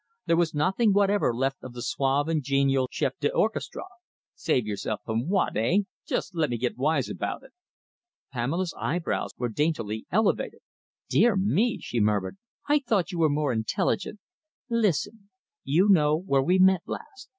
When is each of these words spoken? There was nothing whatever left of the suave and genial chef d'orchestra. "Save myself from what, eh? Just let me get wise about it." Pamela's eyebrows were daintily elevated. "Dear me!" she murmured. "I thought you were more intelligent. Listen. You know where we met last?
There 0.25 0.35
was 0.35 0.55
nothing 0.55 0.93
whatever 0.93 1.31
left 1.31 1.57
of 1.61 1.73
the 1.73 1.83
suave 1.83 2.27
and 2.27 2.41
genial 2.43 2.87
chef 2.89 3.19
d'orchestra. 3.19 3.83
"Save 4.33 4.65
myself 4.65 5.01
from 5.05 5.29
what, 5.29 5.55
eh? 5.55 5.81
Just 6.07 6.33
let 6.33 6.49
me 6.49 6.57
get 6.57 6.75
wise 6.75 7.07
about 7.07 7.43
it." 7.43 7.51
Pamela's 8.33 8.73
eyebrows 8.79 9.31
were 9.37 9.47
daintily 9.47 10.07
elevated. 10.11 10.61
"Dear 11.07 11.35
me!" 11.35 11.77
she 11.81 11.99
murmured. 11.99 12.37
"I 12.67 12.79
thought 12.79 13.11
you 13.11 13.19
were 13.19 13.29
more 13.29 13.53
intelligent. 13.53 14.19
Listen. 14.71 15.29
You 15.63 15.87
know 15.87 16.17
where 16.17 16.41
we 16.41 16.57
met 16.57 16.81
last? 16.87 17.29